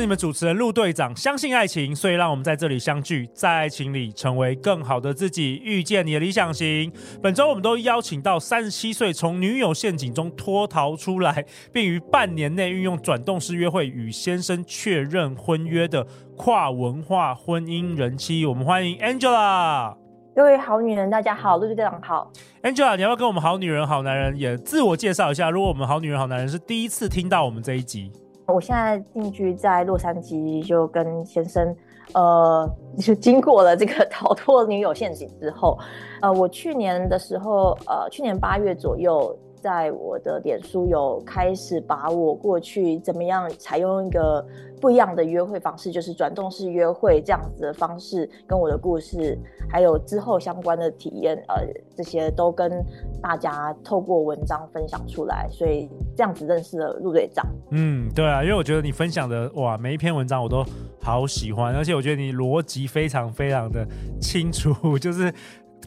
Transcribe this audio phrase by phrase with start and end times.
[0.00, 6.90] 是你们主持人陆队长，相信爱情，所以让我们在这里相聚，在爱情里成为更好的自己，遇见你的理想型。
[7.22, 18.46] 本周我们都邀请到三十七岁从女友陷阱中脱逃出来，并于半年内运用转动式约会与先生确认婚约的跨文化婚姻人妻。
[18.46, 19.94] 我们欢迎 Angela。
[20.34, 22.32] 各位好女人，大家好，陆队长好。
[22.62, 25.50] Angela，你要不要跟我们好女人好男人也自我介绍一下？
[25.50, 28.10] 如果我们好女人好男人是第一次听到我们这一集。
[28.52, 31.74] 我现在定居在洛杉矶，就跟先生，
[32.14, 32.68] 呃，
[32.98, 35.78] 就经过了这个 逃脱女友陷阱之后，
[36.20, 39.36] 呃，我去年的时候，呃，去年八月左右。
[39.62, 44.42] 在我的脸书有开始把我过去怎么样采用一个
[44.80, 51.56] 不一样的约会方式，就是转动式约会这样子的方式，跟我的故事，还有之后相关的体验，呃，
[51.94, 52.82] 这些都跟
[53.20, 57.42] 大家透过文章分享出来，所以这样子认识了陆队长。
[57.70, 60.62] 嗯，对啊，因为我觉得你分享的哇，每一篇文章我都
[61.00, 63.88] 好喜欢，而且我觉得你逻辑非常非常的
[64.20, 65.32] 清楚， 就是。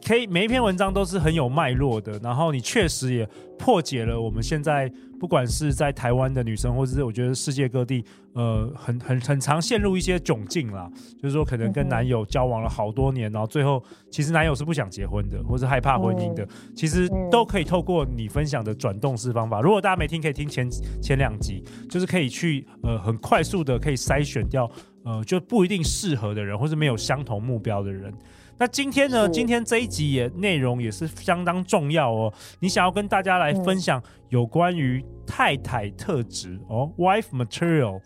[0.06, 3.26] 可以，每一篇文章都是很有脉络的，然后你确实也
[3.58, 4.92] 破解了我们现在
[5.24, 19.62] 不管是在台湾的女生，或者是我觉得世界各地，呃，很很很常陷入一些窘境啦，就是说可能跟男友交往了好多年，然后最后其实男友是不想结婚的，或是害怕婚姻的，其实都可以透过你分享的转动式方法。
[19.62, 20.70] 如果大家没听，可以听前
[21.02, 24.70] 前两集，就是可以去呃很快速的可以筛选掉
[25.06, 28.14] 呃就不一定适合的人，或是没有相同目标的人。
[28.56, 29.28] 那今天呢？
[29.28, 32.32] 今天这一集也内容也是相当重要哦。
[32.60, 38.00] 你想要跟大家来分享有关于太太特质哦，wife material，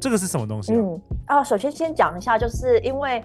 [0.00, 0.76] 这个是什么东西啊？
[0.76, 3.22] 嗯啊，首先先讲一下，就是因为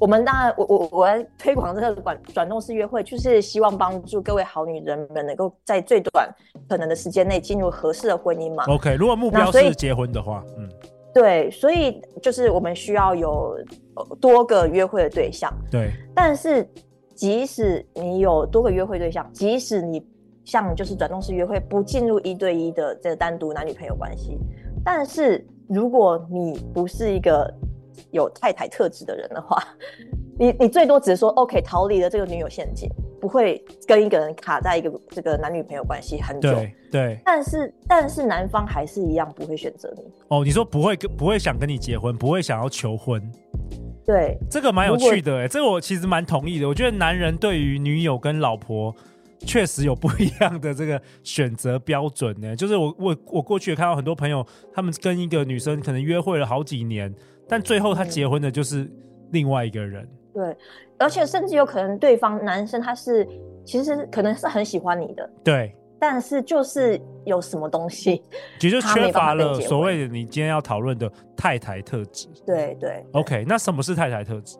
[0.00, 6.28] 我们当然，我我我来推广这个转转动式约会，就是希望帮助各位好女人们能够在最短
[6.68, 8.64] 可能的时间内进入合适的婚姻嘛。
[8.66, 10.68] OK，如果目标是结婚的话，嗯。
[11.14, 13.56] 对，所以就是我们需要有
[14.20, 15.52] 多个约会的对象。
[15.70, 16.66] 对，但是
[17.14, 20.04] 即使你有多个约会对象，即使你
[20.44, 24.38] 像就是转动式约会，不进入一对一的这个单独男女朋友关系，
[24.84, 27.52] 但是如果你不是一个
[28.10, 29.62] 有太太特质的人的话，
[30.38, 32.90] 你你最多只是说 OK 逃离了这个女友陷阱。
[33.22, 37.20] 不会跟一个人卡在一个这个男女朋友关系很久，对对。
[37.24, 40.02] 但是但是男方还是一样不会选择你。
[40.26, 43.22] 哦，你说不会跟不会想跟你结婚，不会想要求婚。
[44.04, 46.66] 对，这个蛮有趣的哎，这个我其实蛮同意的。
[46.66, 48.92] 我觉得男人对于女友跟老婆
[49.38, 52.56] 确实有不一样的这个选择标准呢。
[52.56, 54.44] 就是我我我过去也看到很多朋友，
[54.74, 57.14] 他们跟一个女生可能约会了好几年，
[57.48, 58.90] 但最后他结婚的就是
[59.30, 60.08] 另外一个人。
[60.34, 60.56] 嗯对，
[60.98, 63.26] 而且甚至有可能对方男生他是
[63.64, 68.22] 其实可能是很喜欢你的，对，但是就是有什么东西，
[68.58, 72.28] 其实缺乏了所谓的你今天要讨论的太太特质。
[72.46, 74.56] 对对，OK，那什么是太太特质？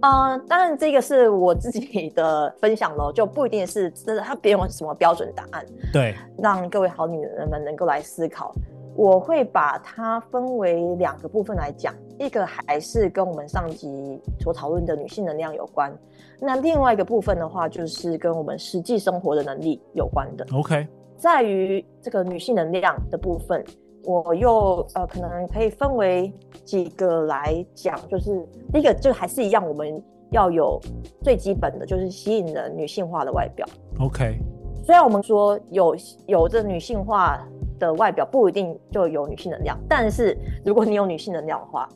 [0.00, 5.66] 啊、呃，当然这个是我自己的分享喽，就不一定是真的，他别有什么标准答案。
[5.92, 8.54] 对，让各位好女人们能够来思考。
[8.96, 15.90] 我会把它分为两个部分来讲，一个还是跟我们上集所讨论的女性能量有关，
[16.38, 20.46] 那另外一个部分的话，就是跟我们实际生活的能力有关的。
[20.52, 20.86] OK，
[21.16, 23.64] 在于这个女性能量的部分，
[24.04, 26.30] 我又呃可能可以分为
[26.62, 30.78] 几个来讲，就是第一个就还是一样，我们要有
[31.22, 33.66] 最基本的就是吸引人女性化的外表。
[33.98, 34.38] OK，
[34.84, 37.42] 虽然我们说有有着女性化。
[37.80, 41.88] 的外表不一定就有女性能量，但是如果你有女性能量的话，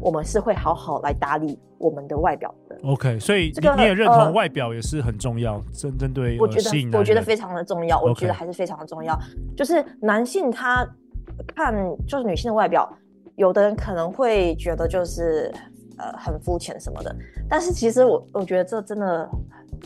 [0.00, 2.78] 我们是会好好来打理我们的外表的。
[2.84, 9.18] OK，所以你你也认同外表也是很重要，针针对我觉得我觉得非常的重要，我觉得还是非常的重要。
[9.56, 10.86] 就是男性他
[11.54, 11.74] 看
[12.06, 12.88] 就是女性的外表，
[13.36, 15.52] 有的人可能会觉得就是
[15.96, 17.14] 呃很肤浅什么的，
[17.48, 19.28] 但是其实我我觉得这真的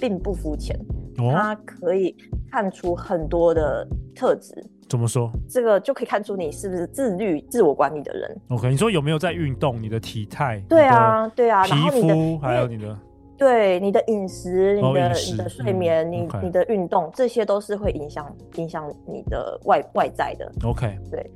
[0.00, 0.78] 并不肤浅，
[1.16, 2.14] 它可以
[2.50, 4.54] 看出很多的特质。
[4.92, 5.32] 怎么说？
[5.48, 8.40] 这个就可以看出你是不是自律、自我管理的人。
[8.50, 9.82] OK，你说有没有在运动？
[9.82, 10.62] 你的体态？
[10.68, 11.64] 对啊，对啊。
[11.64, 12.98] 皮肤还有你的，
[13.38, 20.52] 对你的饮食、你的你的睡眠、你你的运动，这些都是会影响影响你的外外在的。
[20.62, 21.30] OK，对。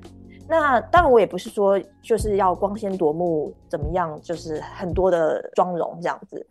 [0.46, 6.46] 那当然，我也不是说就是要光鲜夺目，怎么样，就是很多的妆容这样子。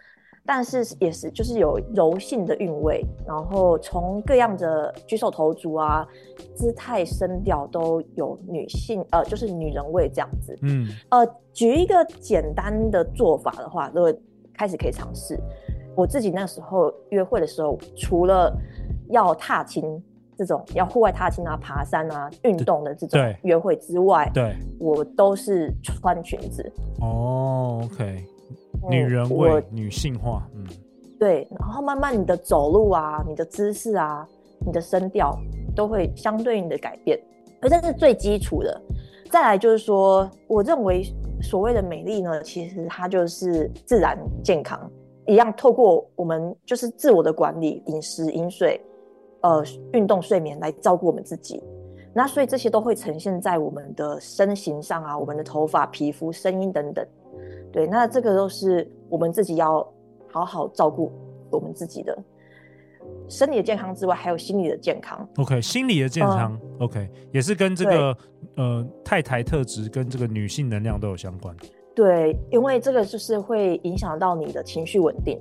[0.46, 6.08] 但是也是就是有柔性的韵味，然后从各样的举手投足啊、
[6.54, 10.56] 姿态声调都有女性呃，就是女人味这样子。
[10.62, 14.20] 嗯，呃，举一个简单的做法的话，都会
[14.54, 15.40] 开始可以尝试。
[15.96, 18.56] 我自己那时候约会的时候，除了
[19.10, 20.04] 要踏青
[20.38, 26.72] 这种要户外踏青啊、爬山啊、运动的这种约会之外，对，对我都是穿裙子。
[27.02, 28.24] 哦，OK。
[28.90, 30.66] 女人味，女性化，嗯，
[31.20, 34.28] 对，然后慢慢你的走路啊，你的姿势啊，
[34.66, 35.38] 你的声调
[35.76, 37.20] 都会相对应的改变，
[37.62, 38.82] 而这是最基础的。
[39.32, 41.04] 再来就是说，我认为
[41.42, 44.80] 所谓的美丽呢，其实它就是自然健康，
[45.26, 48.80] 一样透过我们就是自我的管理，饮食、饮水，
[49.42, 51.62] 呃，运动、睡眠来照顾我们自己。
[52.14, 57.06] 那所以这些都会呈现在我们的身形上啊，我们的头发、皮肤、声音等等。
[57.72, 59.86] 对，那这个都是我们自己要
[60.32, 61.12] 好好照顾
[61.50, 62.18] 我们自己的
[63.28, 65.28] 身体的健康之外，还有心理的健康。
[65.38, 68.18] OK，心理的健康、嗯、，OK，也是跟这个
[68.56, 71.56] 呃太太特质跟这个女性能量都有相关。
[71.94, 75.40] 对，因为这个就是会影响到你的情绪稳定。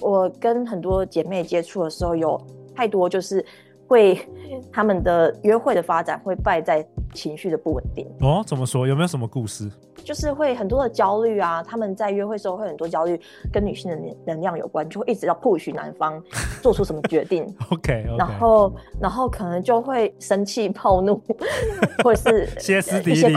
[0.00, 2.40] 我跟很多姐妹接触的时候，有
[2.74, 3.44] 太多就是
[3.86, 4.18] 会
[4.70, 8.06] 他们的约会的发展会败在情绪的不稳定。
[8.20, 8.86] 哦，怎么说？
[8.86, 9.70] 有没有什么故事？
[10.02, 13.18] 就是会很多的焦虑啊，他们在约会时候会很多焦虑，
[13.50, 16.22] 跟女性的能能量有关，就会一直要 push 男方
[16.60, 17.44] 做出什么决定。
[17.70, 18.18] OK，, okay.
[18.18, 21.22] 然后然后可能就会生气、暴怒，
[22.04, 23.36] 或者是歇斯底里，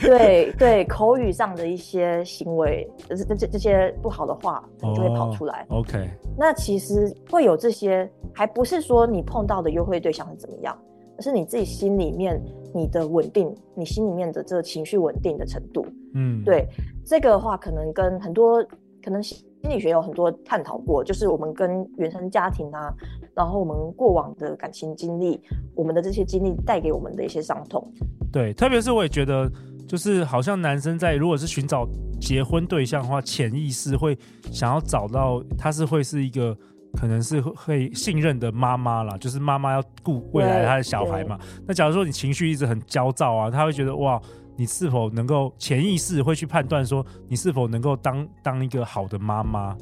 [0.00, 5.66] 对对，口语上的一些行为，就是这这些不好的话，就会跑出来。
[5.68, 6.08] Oh, OK，
[6.38, 10.78] 那其实会有这些，还不是说你碰到的约会对象是怎么样。
[11.22, 12.38] 是你自己心里面
[12.74, 16.66] 你的稳定，你心里面的这个情绪稳定的程度，嗯，对，
[17.04, 18.62] 这个的话可能跟很多
[19.02, 22.92] 可能心理学有很多探讨过，就是我们跟原生家庭啊，
[23.34, 25.40] 然后我们过往的感情经历，
[25.74, 27.86] 我们的这些经历带给我们的一些伤痛。
[28.32, 29.50] 对，特别是我也觉得，
[29.86, 31.88] 就是好像男生在如果是寻找
[32.20, 34.18] 结婚对象的话，潜意识会
[34.50, 36.56] 想要找到他是会是一个。
[36.98, 41.38] 可能是会信任的妈妈啦，就是妈妈要顾未来她的小孩嘛。
[41.66, 44.20] 那假如说你情绪一直很焦躁啊，他会觉得哇，
[44.56, 49.76] 你是否能够潜意识会去判断说你是否能够当当一个好的妈妈，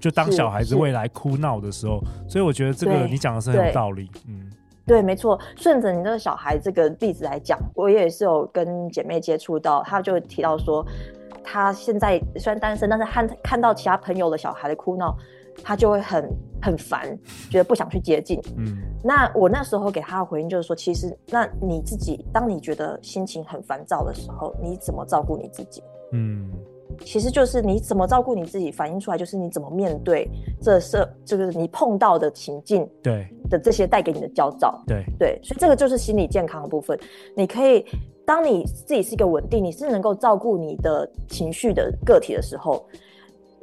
[0.00, 2.02] 就当小孩子未来哭闹的时候。
[2.28, 4.10] 所以我觉得这个你讲的是很有道理。
[4.26, 4.50] 嗯，
[4.86, 5.38] 对，没错。
[5.56, 10.84] 顺着你这个小孩这个例子来讲，我也是有跟姐妹接触到，她就提到说，
[11.44, 15.16] 她现在虽然单身，但是看看到其他朋友的小孩的哭闹。
[15.62, 16.28] 他就会很
[16.60, 17.16] 很烦，
[17.48, 18.40] 觉得不想去接近。
[18.56, 25.80] 嗯，那我那时候给他的回应就是说，其实那你自己，当你觉得心情很烦躁的时候，你怎么照顾你自己？
[26.10, 26.50] 嗯，
[27.04, 30.28] 其实就是你怎么照顾你自己，反映出来就是你怎么面对
[30.60, 36.98] 这社，就是你碰到的情境，对的这些带给你的焦躁，对对，所以这个就是心理健康的部分。
[37.36, 37.86] 你可以，
[38.26, 42.84] 当你自己是一个稳定，你是能够照顾你的情绪的个体的时候。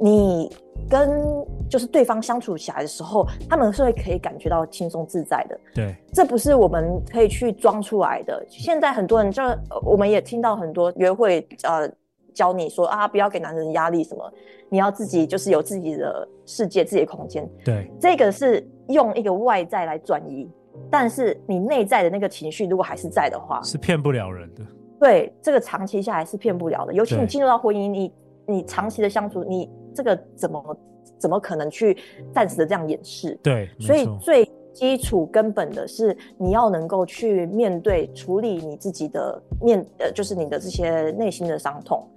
[0.04, 0.52] 你
[0.90, 1.22] 跟
[1.70, 5.56] 就是对方相处起来的时候，他们是会可以感觉到轻松自在的。
[5.76, 8.44] 对，这不是我们可以去装出来的。
[8.50, 9.44] 现在很多人就，
[9.84, 11.88] 我们也听到很多约会，呃，
[12.34, 14.28] 教你说啊，不要给男人压力什么，
[14.70, 17.48] 你要自己就是有自己的世界、自己的空间。
[17.64, 20.50] 对，这个是用一个外在来转移，
[20.90, 24.64] 但是你内在的那个情绪如果还是在的话，是骗不了人的。
[25.00, 26.94] 对，这个长期下来是骗不了的。
[26.94, 28.14] 尤其你进入到婚姻，你
[28.46, 29.70] 你长期的相处，你。
[29.94, 30.78] 这个怎么
[31.20, 31.98] 怎么可能去
[32.34, 33.38] 暂时的这样掩饰？
[33.44, 42.08] 对，所以最基础根本的是你要能够去面对处理你自己的面呃，就是你的这些内心的伤痛。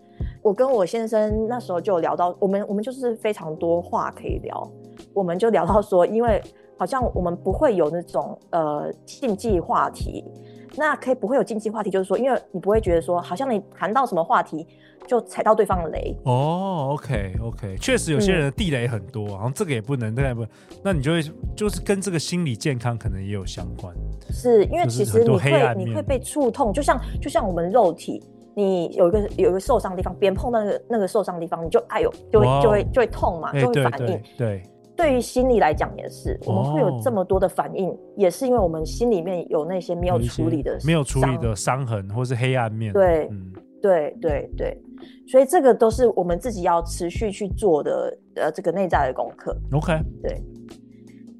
[0.41, 4.71] 我跟我先生那时候就聊到，我们我们就是非常多话可以聊，
[5.13, 6.41] 我们就聊到说，因为
[6.77, 10.25] 好像我们不会有那种呃禁忌话题。
[10.77, 14.67] 那可以不会有禁忌话题，就是说，因为你不会觉得说，好像你谈到什么话题
[15.07, 16.13] 就踩到对方的雷。
[16.25, 20.51] 哦，OK OK，确实有些人的地雷很多，然后、嗯、这个也不能，那个也不能，
[20.83, 21.23] 那你就会
[21.55, 23.95] 就是跟这个心理健康可能也有相关。
[24.33, 28.21] 是因为其实你会你会被触痛，就像就像我们肉体，
[28.57, 34.07] 你有一个有一个受伤的地方，别人碰到那个那个受伤的地方，你就哎呦，就会就会就会痛嘛，就会反应。
[34.07, 34.63] 对，对，对。
[34.97, 42.93] 对于心理来讲也是，我们会有这么多的反应，哦、也是因为我们心里面有那些没有处理的、没有处理的伤痕，或是黑暗面。
[42.93, 44.81] 对，嗯、对对对，
[45.27, 49.57] 所以这个都是我们自己要持续去做的，呃，这个内在的功课。
[49.73, 50.41] OK，对。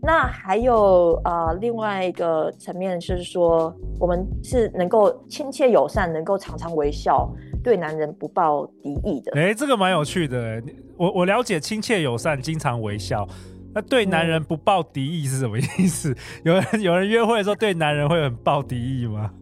[0.07, 7.33] 那还有啊、呃，另外一个层面就是说，我们是能够亲切友善，能够常常微笑，
[7.65, 9.33] 对男人不抱敌意的。
[9.35, 10.63] 哎，这个蛮有趣的。
[10.97, 13.27] 我我了解亲切友善，经常微笑。
[13.75, 16.13] 那对男人不抱敌意是什么意思？
[16.13, 19.33] 嗯、 有人有人约会的时候对男人会很抱敌意吗？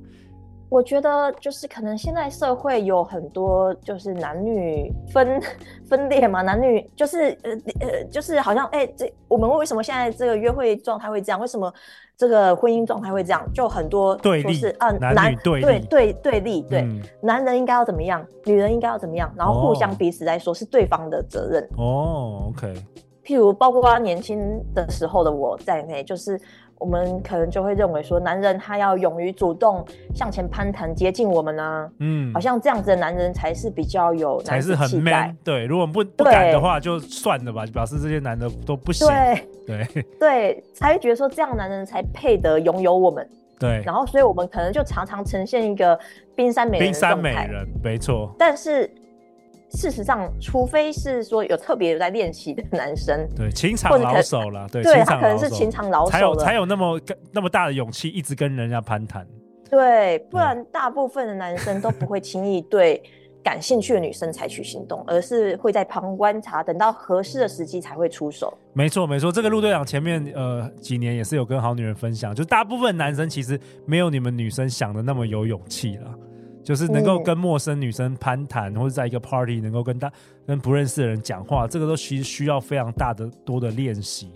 [0.73, 5.39] 我觉得就是可能现在社会有很多就是男女分
[5.87, 7.51] 分裂嘛，男女就是呃
[7.81, 11.39] 呃就是好像哎、欸，这我们为什么现在这个约会状态会这样？
[11.39, 11.71] 为什么
[12.17, 13.47] 这个婚姻状态会这样？
[13.53, 22.49] 就很多对立啊，男女对立对对对立对，嗯、男人应该要怎么样，女人应该要怎么样，然后互相彼此来说是对方的责任哦。
[22.49, 22.73] OK，
[23.23, 24.41] 譬如包括年轻
[24.75, 26.41] 的时候的我在内，就是。
[26.83, 35.37] 我们可能就会认为说，男人他要勇于主动向前攀谈，接近我们呢、啊，嗯，好像这样子的男人才是比较有才是很 man。
[35.45, 39.07] 对，如果不不敢的话，就算了吧，就表示这些男的都不行。
[39.65, 43.25] 对对对，才会觉得说这样男人才配得拥有我们。
[43.61, 45.97] 对，然后所以我们可能就常常呈现一个
[46.35, 48.35] 冰山美人，冰山美人，没错。
[48.37, 48.91] 但是。
[49.73, 57.01] 事实上，除非是说有特别有在练习的男生，对，情场老手了，对，对他可能是情场老手，才有才有那么
[57.33, 59.27] 那么大的勇气一直跟人家攀谈。
[59.71, 63.03] 对，不然大部分的男生都不会轻易对
[63.43, 68.53] 感兴趣的女生采取行动，而是会在旁观察，等到合适的时机才会出手。
[68.75, 76.15] 没错，没错，这个陆队长前面呃几年也是有跟好女人分享，就大部分男生其实没有你们女生想的那么有勇气了。
[76.63, 80.11] 就是能够跟陌生女生攀谈，嗯、或者在一个 party 能够跟大
[80.47, 84.31] 跟不认识的人讲话，这个都其实需要非常大的多的练习。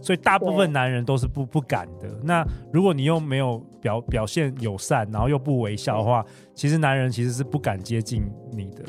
[0.00, 2.08] 所以大部分男人都是不不敢的。
[2.22, 6.24] 那如果你又没有表表现友善，然后又不微笑的话，
[6.54, 8.22] 其实男人其实是不敢接近
[8.52, 8.82] 你的。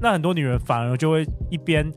[0.00, 1.92] 那很多女人反而就会一边。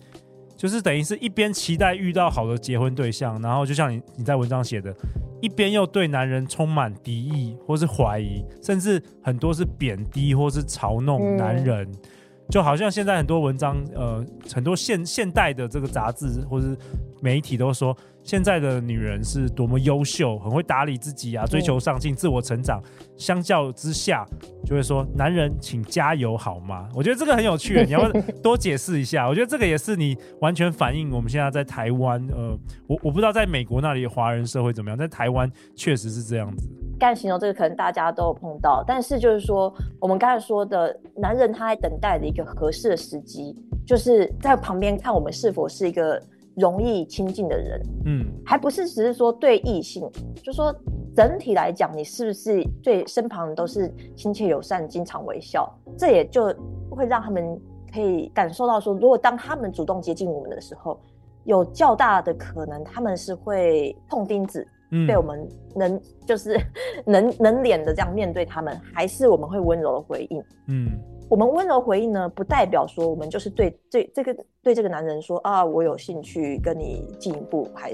[0.55, 4.95] 就是等于是一边期待遇到好的结婚对象，然后就像你你在文章写的，
[5.43, 11.95] 一边又对男人充满敌意或是怀疑，甚至很多是贬低或是嘲弄男人，嗯、
[12.49, 16.77] 就好像现在很多文章，呃，很多现现代的这个杂志或是
[17.23, 17.95] 媒体都说。
[18.25, 22.81] 现在的女人是多么优秀，很会打理自己啊，追求上进、自我成长。
[23.17, 24.25] 相较之下，
[24.65, 26.87] 就会说男人请加油好吗？
[26.95, 28.09] 我觉得这个很有趣，你要
[28.41, 29.27] 多解释一下。
[29.27, 36.69] 我觉得这个也是你完全反映我们现在在台湾，呃，我我不知道在美国那里华人社会怎么样，在台湾确实是这样子。
[36.97, 43.53] 干形容这个可能大家都有碰到，但是就是说我们刚才说的男人他在等待的一个合适的时机，
[43.85, 46.23] 就是在旁边看我们是否是一个。
[46.55, 50.09] 容易亲近的人，嗯，还不是只是说对异性，
[50.43, 50.73] 就说
[51.15, 55.67] 整体来讲，你是不是对身旁人都是亲切友善、经常微笑？
[55.97, 56.53] 这也就
[56.89, 57.59] 会让他们
[57.93, 60.99] 可以感受到说，如果当他们主动接近我们的时候，
[61.43, 66.59] 有较大的可能他们是会碰钉子，嗯，被我们能就是
[67.05, 70.91] 能能脸的这样面对他们，还是我们会温柔的回应，嗯。
[71.33, 77.91] 我们温柔回应呢，不代表说我们就是对这这个对这个男人说啊，我有兴趣跟你进一步还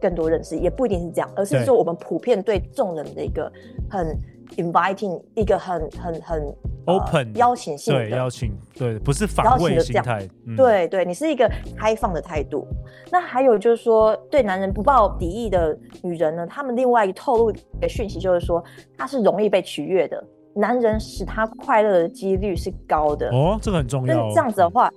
[0.00, 3.48] 更多认识，也不一定是这样，而是说我们普遍对众人的一个
[3.88, 4.18] 很
[4.56, 6.54] inviting，一个很很很
[6.86, 12.66] open、呃、邀请性的对邀请，对，不是防卫心态，嗯、对对，你是一个开放的态度。
[13.12, 18.60] 那还有就是说，对男人不抱敌意的女人呢，他们另外一个透露的讯息就是说，
[18.98, 20.20] 她是容易被取悦的。
[20.54, 24.14] 男人使他快乐的几率是高的哦，这个很重要。
[24.14, 24.90] 那这样子的话，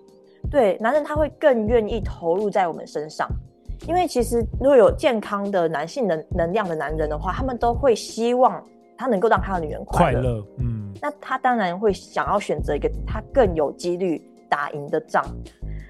[0.52, 3.28] 对男人他会更愿意投入在我们身上，
[3.88, 8.64] 因为其实如果有健康的男性能能量的男人的话，他们都会希望
[8.98, 10.22] 他能够让他的女人快乐。
[10.22, 15.24] 快乐，嗯，那他当然会想要选择一个他更有几率打赢的仗。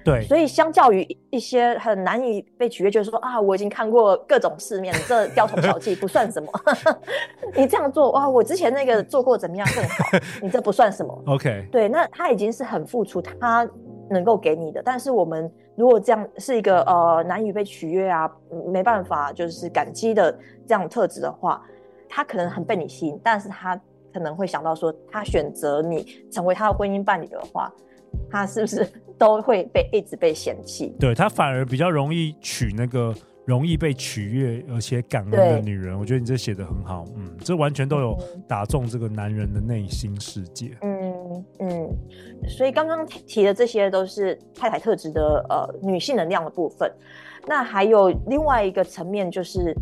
[0.06, 6.48] 对，所以相较于一些很难以被取悦，就是说啊，我已经看过各种世面，这雕虫小技不算什么。
[7.56, 10.04] 你这样做哇，我之前那个做过怎么样更好？
[10.40, 11.22] 你这不算什么。
[11.26, 13.68] OK，对，那他已经是很付出，他
[14.08, 14.80] 能够给你的。
[14.84, 18.30] 但是我们如果这样是一个呃难以被取悦啊，
[18.68, 20.32] 没办法就是感激的
[20.68, 21.60] 这样特质的话，
[22.08, 23.74] 他可能很被你吸引，但是他
[24.14, 27.72] 可能会想到说，他选择你成为他的婚姻伴侣的话。
[28.30, 30.94] 他是不是都会被一直被嫌弃？
[30.98, 35.98] 对，他反而比较容易娶那个容易被取悦而且感恩的女人。
[35.98, 38.18] 我觉得你这写的很好，嗯，这完全都有
[38.48, 40.76] 打中这个男人的内心世界。
[40.82, 41.88] 嗯嗯，
[42.48, 46.90] 所以刚刚提的这些都是太太特质的呃女性能量的部分。
[47.46, 49.72] 那还有另外一个层面就是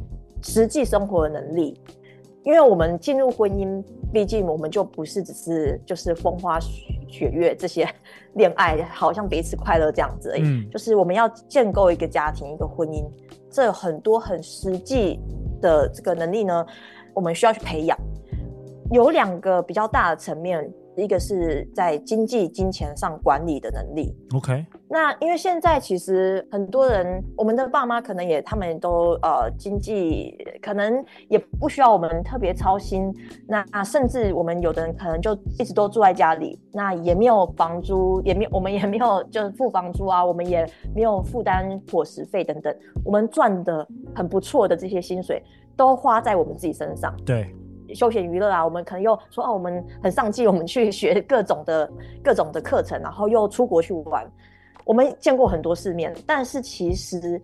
[0.43, 1.81] 实际生活的能力，
[2.45, 3.83] 因为我们进入婚姻，
[4.13, 6.61] 毕竟我们就不是只是就是风花
[7.09, 7.89] 雪月这些
[8.35, 10.43] 恋爱，好像彼此快乐这样子而已。
[10.45, 13.05] 嗯，就是我们要建构一个家庭、一个婚姻，
[13.51, 15.19] 这很多很实际
[15.61, 16.67] 的这个能力呢，
[17.15, 17.99] 我们需要去培养。
[18.91, 24.17] 有两个比较大的层面，一个是在经济金钱上管理的能力。
[24.35, 33.13] OK，那因为现在其实很多人，我们的爸妈可能也他们都呃经济可能也不需要我们特别操心。
[33.47, 42.75] 那甚至我们有的人可能就一直都住在家里，那也没有房租，也没有我们也没有就是付房租啊，我们也没有负担伙食费等等，
[43.05, 45.43] 我们赚的很不错的这些薪水
[45.77, 47.15] 都花在我们自己身上。
[47.25, 47.55] 对。
[47.95, 51.91] 休闲娱乐啊，我们可能又说哦，我们很上进，我们去学各种的
[52.23, 54.31] 各种的课程，然后又出国去玩。
[54.85, 57.41] 我们见过很多世面，但是其实，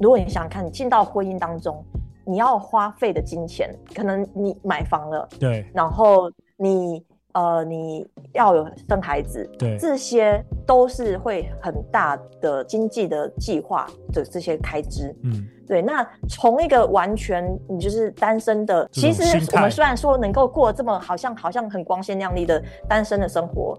[0.00, 1.82] 如果你想看，你进到婚姻当中，
[2.26, 7.02] 你要花费的金钱，可能你买房了，对，然后你
[7.34, 15.46] 呃你要有生孩子，对，这些都是会很大的经济的计划的这些开支，嗯。
[15.66, 19.22] 对，那从一个完全你就是单身的，其实
[19.54, 23.74] 我们虽然说能够过这么好像好像很光鲜亮丽的单身的生活，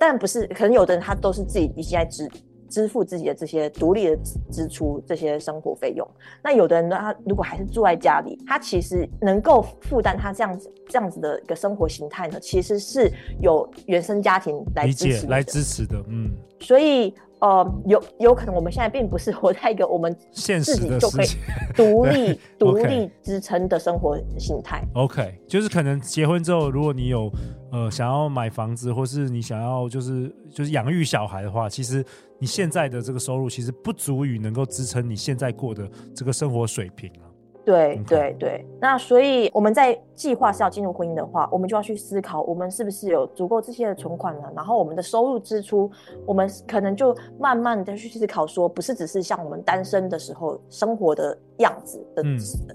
[0.00, 2.28] 但不是，可能有的人他都是自己已经在支
[2.72, 4.16] 支付自己的这些独立的
[4.50, 6.08] 支出，这些生活费用。
[6.42, 17.14] 那有的人呢，他如果还是住在家里，他其实能够负担他这样子这样子的一个生活形态呢，其实是有原生家庭来支持来支持的，嗯，所以。
[17.42, 21.26] 呃，有有可能我们现在并不是活在一个我们自己就可以
[21.74, 24.80] 独立独立支撑的生活形态。
[24.94, 27.28] OK，就是可能结婚之后，如果你有
[27.72, 32.04] 呃想要买房子，或是你想要就是就是养育小孩的话，其实
[32.38, 37.26] 你现在的这个收入其实不足以能够支撑你现在过的这个生活水平啊。
[37.64, 44.50] 对对对，那所以我们在计划是要进入婚姻的话，我们就要去思考，我们是不是有足够这些的存款呢？
[44.56, 45.88] 然后我们的收入支出，
[46.26, 52.22] 我们可能就慢慢的去思考，说不是只是像我们单身的时候生活的样子的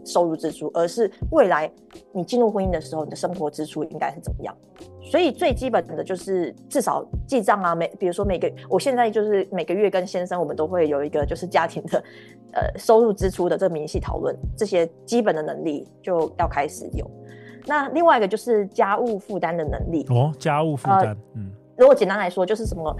[0.03, 1.71] 收入支出，嗯、而是未来
[2.11, 4.53] 你进入婚姻的时候，你的生活支出应该是怎么样？
[5.03, 12.03] 所以最基本的就是至少记账啊，每比如说每个，我现在就是每个月跟先生，我们都会有一个就是家庭的，
[12.53, 17.09] 呃，收入支出的这个明细讨论，这些基本的能力就要开始有。
[17.65, 22.95] 那另外一个就是家务负担的能力哦，家务负担，呃、嗯，如果简单来说就是什么。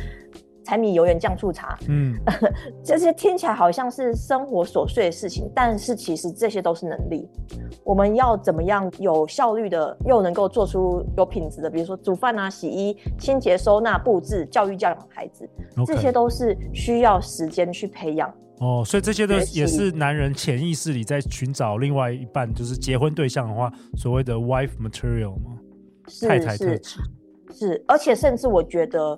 [0.68, 2.14] 柴米油盐酱醋茶，嗯，
[2.84, 7.26] 这些听起来好像是生活琐碎的事情，但是其实这些都是能力。
[7.86, 15.50] 我们要怎么样有效率的，又能够做出有品质的，比如说煮饭啊、洗衣、清洁、收纳、布置、教育教养孩子.
[15.86, 18.30] 这些都是需要时间去培养。
[18.60, 25.58] 哦，所以这些都也是男人潜意识里在寻找另外一半，就是结婚对象的话，所谓的 wife material 吗？
[26.10, 26.78] 是太太特
[27.54, 29.18] 是，而且甚至我觉得。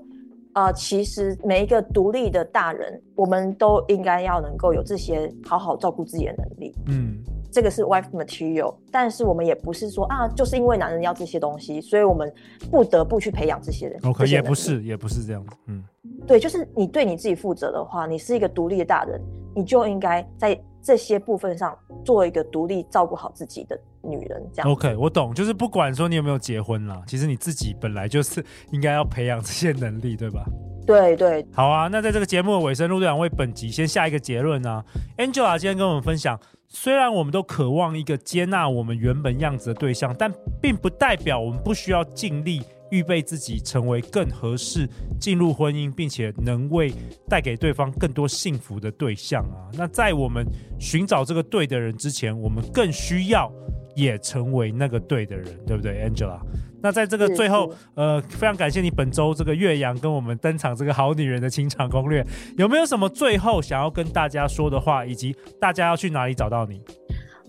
[0.53, 6.75] 呃，其实每一个独立的大人，我们都应该要能够有这些好好照顾自己的能力。
[6.87, 7.17] 嗯，
[7.51, 12.33] 这个是 wife material，但是我们也不是说啊，就是因为男人要这些东西，所以我们
[12.71, 13.99] 不得不去培养这些人。
[14.03, 15.55] OK，也不是，也不是这样子。
[15.67, 15.83] 嗯，
[16.25, 19.21] 对，就是你对你自己负责的话，你是一个独立的大人，
[19.55, 23.79] 你就应该在这些部分上做一个独立、照顾好自己的。
[24.01, 30.41] 女人这样，OK，我懂，就是不管说你有没有结婚啦，其实你自己本来就是应该要培养这些能力，对吧？
[30.87, 31.89] 对对，好啊。
[31.89, 34.81] 那在这个节目的尾声，陆队长为本集先下一个结论啊。
[35.17, 36.39] Angela 今天跟我们分享，
[36.69, 42.61] 虽然我们都渴望一个接纳我们原本样子的对象，但并不代表我们不需要尽力。
[42.91, 44.87] 预备自己成为更合适
[45.19, 46.91] 进入婚姻，并且能为
[47.27, 49.69] 带给对方更多幸福的对象啊！
[49.73, 50.45] 那在我们
[50.79, 53.51] 寻找这个对的人之前，我们更需要
[53.95, 56.39] 也成为那个对的人，对不对，Angela？
[56.81, 62.25] 那在这个最后，呃，非常感谢你本周这个岳阳跟我们登场这个好女人的情场攻略，
[62.57, 66.81] 有没有什么最后想要跟大家说的话，以及大家要去哪里找到你？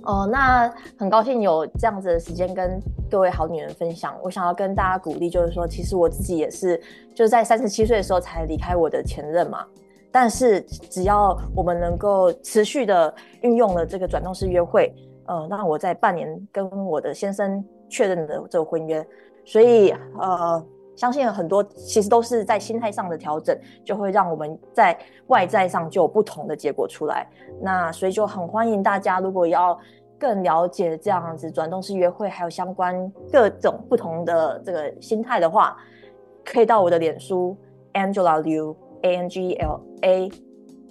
[0.02, 4.16] 哦，那很高兴有这样子的时间跟各位好女人分享。
[4.22, 6.80] 我想要跟大家鼓励，就是说，其实我自己也是，
[7.14, 9.64] 就是在三十七岁的时候才离开我的前任嘛。
[10.10, 14.92] 但是只要我们能够持续的运用了这个转动式约会，
[15.26, 19.06] 呃，那我在半年跟我的先生确认了这个婚约，
[19.44, 20.66] 所以呃，
[21.00, 24.94] 相信很多其实都是在心态上的调整，就会让我们在
[25.28, 27.26] 外在上就有不同的结果出来。
[27.58, 29.78] 那所以就很欢迎大家，如果要
[30.18, 35.74] 更了解这样子转动式约会，还有相关各种不同的这个心态的话，
[36.44, 37.56] 可以到我的脸书
[37.94, 40.30] Angela Liu A N G L A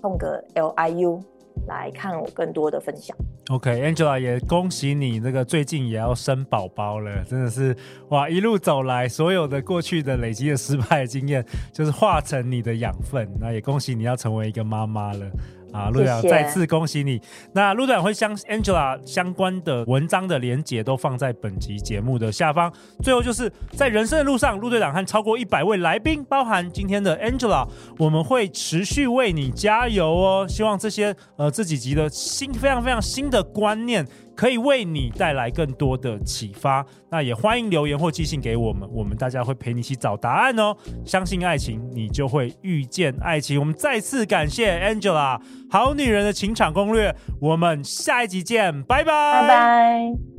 [0.02, 1.20] 空格 L I U
[1.68, 3.16] 来看我更多的分享。
[3.50, 7.76] OK，Angela、okay, 也恭喜你，那个最近也要生宝宝了，真的是
[8.10, 8.30] 哇！
[8.30, 13.28] 一路走来，所有的过去的累积的失败的经验，就是化成你的养分。
[13.40, 15.26] 那也恭喜你要成为一个妈妈了。
[15.72, 17.22] 啊，陆队长再次恭喜你。
[17.54, 22.72] 那陆队长会将 Angela 相关的文章的连结都放在本集节目的下方。
[23.04, 30.46] 最后就是在人生的路上，陆队长和超过一百位来宾，包含今天的 Angela，我们会持续为你加油哦。
[30.48, 34.06] 希望这些呃这几集的新非常非常新的观念，
[34.40, 36.86] 可以为你带来更多的启发。
[37.10, 40.74] 那也欢迎留言或寄信给我们，我们大家会陪你一起找答案哦。
[41.06, 43.60] 相信爱情，你就会遇见爱情。
[43.60, 47.14] 我们再次感谢 Angela，好女人的情场攻略。
[47.42, 50.39] 我们下一集见，拜拜，拜。